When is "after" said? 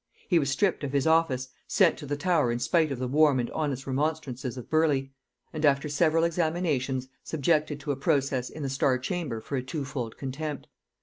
5.63-5.87